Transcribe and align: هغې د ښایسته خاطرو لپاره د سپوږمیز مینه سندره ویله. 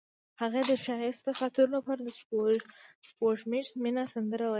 هغې 0.41 0.61
د 0.69 0.71
ښایسته 0.83 1.31
خاطرو 1.39 1.73
لپاره 1.77 1.99
د 2.03 2.09
سپوږمیز 3.09 3.67
مینه 3.83 4.03
سندره 4.13 4.43
ویله. 4.45 4.49